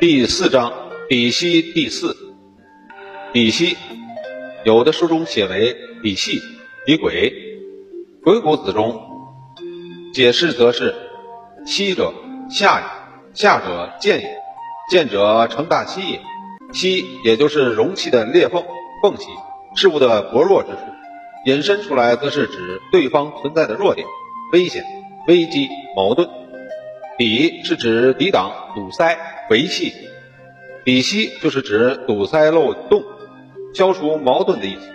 [0.00, 0.72] 第四章
[1.10, 2.16] 底息第四，
[3.34, 3.76] 底息，
[4.64, 6.40] 有的书中写为底细、
[6.86, 7.30] 底轨，
[8.24, 8.98] 《鬼谷子》中
[10.14, 10.94] 解释则是：
[11.66, 12.14] 息者
[12.48, 12.86] 下也，
[13.34, 14.38] 下者见也，
[14.90, 16.22] 见者成大器也。
[16.72, 18.64] 息也就是容器的裂缝、
[19.02, 19.26] 缝隙，
[19.76, 20.78] 事物的薄弱之处。
[21.44, 24.06] 引申出来，则是指对方存在的弱点、
[24.54, 24.82] 危险、
[25.28, 26.26] 危机、矛盾。
[27.20, 29.18] 抵是指抵挡、堵塞、
[29.50, 29.92] 维系；
[30.86, 33.04] 抵息就是指堵塞漏洞、
[33.74, 34.90] 消除矛盾的意思。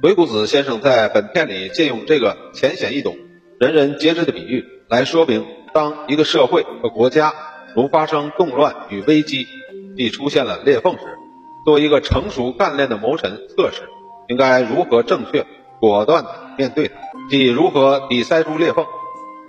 [0.00, 3.16] 鬼谷子先生在本片里借用这个浅显易懂、
[3.58, 7.34] 人人皆知的比喻，来说明当一个社会和国家
[7.74, 9.48] 如发生动乱与危机，
[9.96, 11.00] 即出现了裂缝时，
[11.64, 13.88] 作为一个成熟干练的谋臣测试。
[14.28, 15.44] 应该如何正确、
[15.80, 16.94] 果断地面对它？
[17.28, 18.86] 即如何抵塞住裂缝，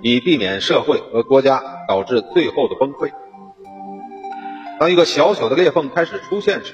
[0.03, 3.09] 以避免社会和国家导致最后的崩溃。
[4.79, 6.73] 当一个小小的裂缝开始出现时，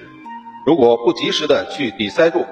[0.66, 2.46] 如果不及时的去抵塞住，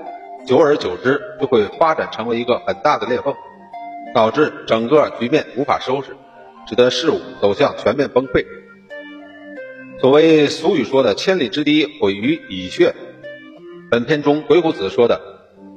[0.46, 3.34] 久而久之就会发展成为一个很大的裂缝，
[4.14, 6.16] 导致整个局面无法收拾，
[6.70, 8.46] 使得事物走向全面崩溃。
[10.00, 12.94] 所谓俗语说的“千里之堤毁于蚁穴”，
[13.90, 15.20] 本片中鬼谷子说的。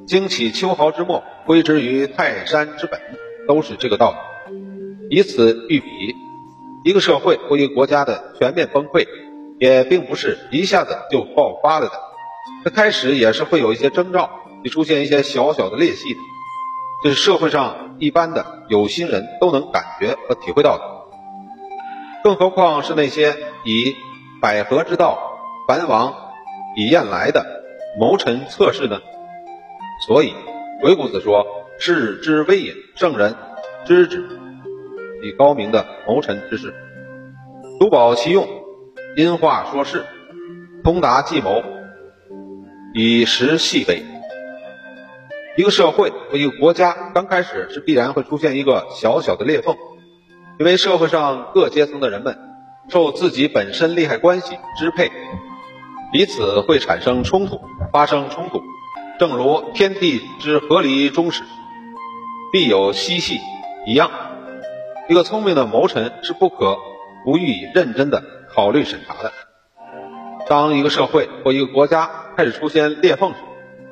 [0.07, 3.01] 惊起秋毫之末，归之于泰山之本，
[3.47, 4.17] 都是这个道理。
[5.11, 6.15] 以此喻比，
[6.85, 9.09] 一个社会或一个国家的全面崩溃，
[9.59, 11.93] 也并不是一下子就爆发了的。
[12.63, 14.31] 它开始也是会有一些征兆，
[14.63, 16.21] 会出现一些小小的裂隙的，
[17.03, 20.85] 这是社会上一般的有心人都能感觉和体会到的。
[22.23, 23.97] 更何况是那些以
[24.41, 25.19] 百合之道，
[25.67, 26.15] 凡王
[26.77, 27.45] 以燕来的
[27.99, 29.01] 谋臣策士呢？
[30.07, 30.35] 所以，
[30.81, 31.45] 鬼谷子说
[31.81, 33.35] ：“士之危也，圣人
[33.85, 34.29] 知之。”
[35.23, 36.75] 以高明的谋臣之士，
[37.79, 38.49] 独保其用，
[39.17, 40.05] 因话说事，
[40.83, 41.63] 通达计谋，
[42.95, 44.03] 以时细微。
[45.57, 49.77] 一个社会或一个国家刚开始是必然会出现一个小小的裂缝，
[50.59, 52.39] 因为社会上各阶层的人们
[52.89, 55.11] 受自己本身利害关系支配，
[56.13, 57.61] 彼此会产生冲突，
[57.93, 58.63] 发生冲突。
[59.19, 61.43] 正如天地之合离终始，
[62.53, 63.39] 必有嬉戏
[63.87, 64.11] 一样，
[65.11, 66.79] 一个聪明的谋臣是不可
[67.25, 68.23] 不予以认真的
[68.55, 69.33] 考虑审查的。
[70.47, 73.39] 当一个社会或一个国家开始出现裂缝时，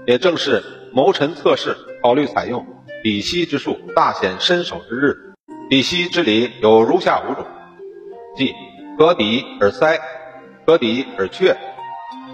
[0.07, 0.63] 也正是
[0.93, 2.65] 谋臣测试、考虑采用
[3.03, 5.35] 比息之术大显身手之日。
[5.69, 7.45] 比息之理有如下五种，
[8.37, 8.55] 即
[8.97, 9.99] 可抵而塞，
[10.65, 11.57] 可抵而却，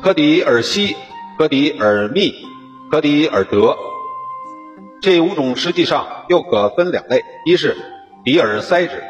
[0.02, 0.94] 可抵而息，
[1.38, 2.34] 可抵而密。
[2.90, 3.78] 可敌而得，
[5.00, 7.76] 这五种实际上又可分两类：一是
[8.24, 9.02] 敌而塞之，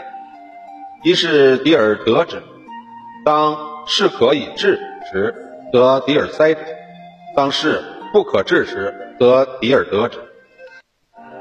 [1.04, 2.42] 一是敌而得之。
[3.24, 4.80] 当事可以治
[5.12, 5.34] 时，
[5.72, 6.60] 则敌而塞之；
[7.36, 7.80] 当事
[8.12, 10.18] 不可治时，则敌而得之。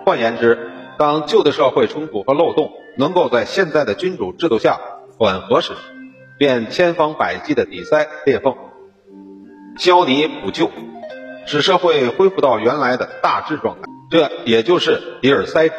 [0.06, 4.80] 换言之，当旧的社会冲突和漏洞能够在现在的君主制度下
[5.18, 5.74] 缓和时，
[6.38, 8.56] 便千方百计的抵塞裂缝，
[9.78, 10.70] 消弭补救。
[11.46, 15.76] 使社会恢复到原来的大致状态，这也就是比尔塞之，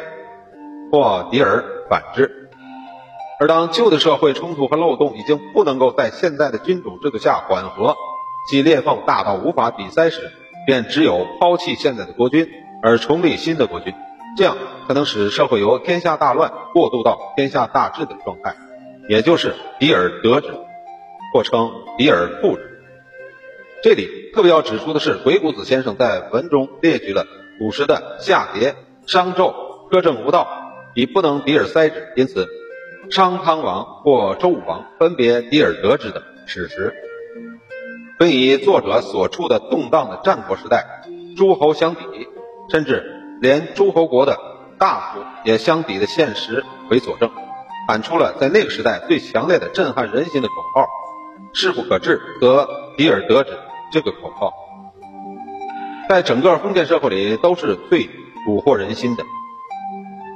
[0.91, 2.49] 或敌尔反之。
[3.39, 7.95] 而当旧的社会冲突和漏洞已经不能够在现在的君主制度下缓和，
[8.49, 10.31] 其裂缝大到无法抵塞时，
[10.65, 12.47] 便只有抛弃现在的国君，
[12.81, 13.93] 而重立新的国君，
[14.37, 14.55] 这样
[14.87, 18.55] 才能使社会由天下大乱过渡到天下大治的状态，
[19.09, 20.53] 也就是敌尔得之，
[21.33, 22.81] 或称敌尔复之。
[23.83, 27.25] 这里特别要指出的是，鬼谷子先生在文中列举了
[27.59, 28.75] 古时的夏桀、
[29.05, 29.53] 商纣
[29.91, 30.47] 苛政无道，
[30.95, 32.47] 已不能比而塞之，因此
[33.11, 36.95] 商汤王或周武王分别比而得之的史实，
[38.17, 40.85] 并以作者所处的动荡的战国时代，
[41.35, 42.01] 诸侯相抵，
[42.69, 44.39] 甚至连诸侯国的
[44.79, 47.29] 大夫也相抵的现实为佐证，
[47.87, 50.87] 喊出了在那个时代最强烈的震撼人心的口号
[51.53, 52.67] ：“势不可治，则
[52.97, 53.51] 敌而得之。”
[53.91, 54.51] 这个口号，
[56.09, 58.09] 在整个封建社会里都是最
[58.47, 59.23] 蛊惑人心的。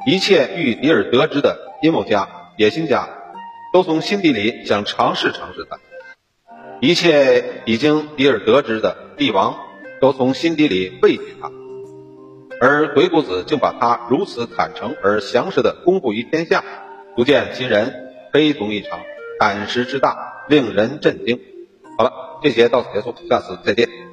[0.06, 3.10] 一切欲敌而得之的阴谋家、野心家，
[3.74, 5.78] 都从心底里想尝试尝试他；
[6.82, 9.58] 一切已经敌而得之的帝王，
[10.00, 11.52] 都从心底里畏惧他。
[12.62, 16.64] 而鬼谷子竟把他如此坦诚而详实的公布于天下，
[17.16, 19.00] 足见其人非同一常，
[19.40, 21.40] 胆识之大，令人震惊。
[21.98, 22.30] 好了。
[22.42, 24.09] 这节到此结束，下次再见。